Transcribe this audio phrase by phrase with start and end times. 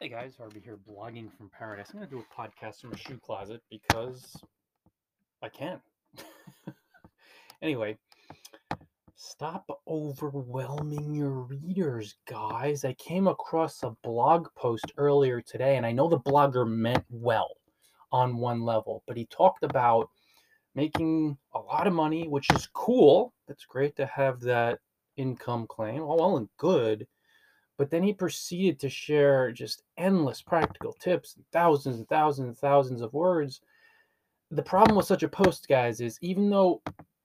[0.00, 1.88] Hey guys, Harvey here, blogging from paradise.
[1.90, 4.36] I'm going to do a podcast from a shoe closet because
[5.42, 5.80] I can.
[7.62, 7.98] anyway,
[9.16, 12.84] stop overwhelming your readers, guys.
[12.84, 17.50] I came across a blog post earlier today, and I know the blogger meant well
[18.12, 20.08] on one level, but he talked about
[20.76, 23.34] making a lot of money, which is cool.
[23.48, 24.78] It's great to have that
[25.16, 27.04] income claim, all well and good
[27.78, 33.00] but then he proceeded to share just endless practical tips, thousands and thousands and thousands
[33.00, 33.60] of words.
[34.50, 36.82] The problem with such a post, guys, is even though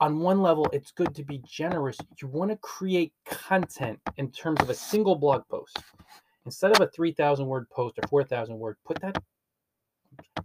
[0.00, 4.60] on one level it's good to be generous, you want to create content in terms
[4.60, 5.78] of a single blog post.
[6.44, 9.16] Instead of a 3,000 word post or 4,000 word, put that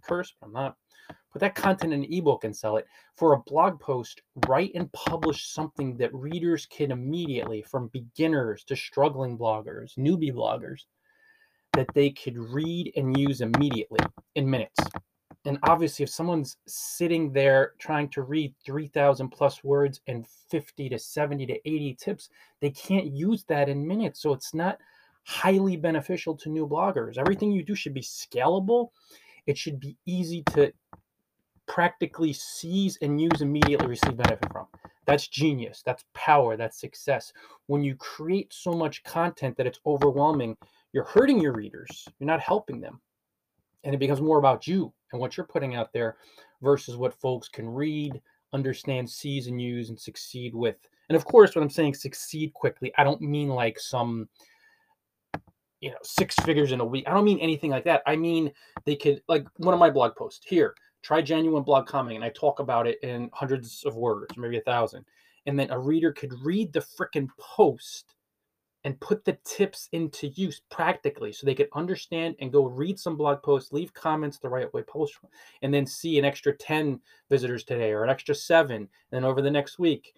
[0.02, 0.76] curse, I'm not
[1.32, 2.86] put that content in an ebook and sell it.
[3.16, 8.76] For a blog post, write and publish something that readers can immediately, from beginners to
[8.76, 10.86] struggling bloggers, newbie bloggers,
[11.74, 14.00] that they could read and use immediately
[14.34, 14.80] in minutes.
[15.46, 20.98] And obviously, if someone's sitting there trying to read 3,000 plus words and 50 to
[20.98, 22.28] 70 to 80 tips,
[22.60, 24.20] they can't use that in minutes.
[24.20, 24.78] So it's not
[25.24, 27.16] highly beneficial to new bloggers.
[27.16, 28.90] Everything you do should be scalable.
[29.46, 30.72] It should be easy to
[31.70, 34.66] practically seize and use immediately receive benefit from.
[35.06, 35.82] That's genius.
[35.86, 36.56] That's power.
[36.56, 37.32] That's success.
[37.68, 40.56] When you create so much content that it's overwhelming,
[40.92, 42.08] you're hurting your readers.
[42.18, 43.00] You're not helping them.
[43.84, 46.16] And it becomes more about you and what you're putting out there
[46.60, 48.20] versus what folks can read,
[48.52, 50.76] understand, seize, and use and succeed with.
[51.08, 54.28] And of course, when I'm saying succeed quickly, I don't mean like some
[55.80, 58.52] you know six figures in a week i don't mean anything like that i mean
[58.84, 62.30] they could like one of my blog posts here try genuine blog commenting and i
[62.30, 65.04] talk about it in hundreds of words maybe a thousand.
[65.46, 68.14] And then a reader could read the freaking post
[68.84, 73.16] and put the tips into use practically so they could understand and go read some
[73.16, 75.18] blog posts leave comments the right way post
[75.62, 76.98] and then see an extra 10
[77.28, 80.14] visitors today or an extra 7 and then over the next week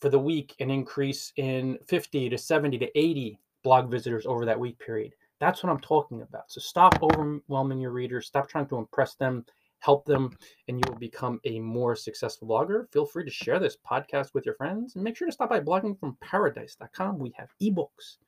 [0.00, 4.58] for the week an increase in 50 to 70 to 80 blog visitors over that
[4.58, 5.14] week period.
[5.40, 6.50] That's what i'm talking about.
[6.50, 9.44] So stop overwhelming your readers stop trying to impress them
[9.80, 10.36] help them,
[10.68, 12.90] and you will become a more successful blogger.
[12.92, 15.60] Feel free to share this podcast with your friends and make sure to stop by
[15.60, 17.18] bloggingfromparadise.com.
[17.18, 18.18] We have ebooks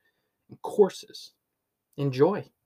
[0.50, 1.32] and courses.
[1.96, 2.44] Enjoy.